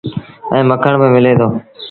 [0.51, 1.47] ائيٚݩ مکڻ با ملي دو۔